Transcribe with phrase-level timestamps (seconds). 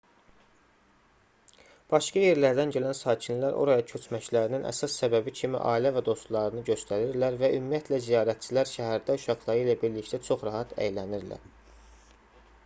[1.93, 8.01] başqa yerlərdən gələn sakinlər oraya köçməklərinin əsas səbəbi kimi ailə və dostlarını göstərirlər və ümumiyyətlə
[8.09, 11.49] ziyarətçilər şəhərdə uşaqları ilə birlikdə çox rahat əylənirlər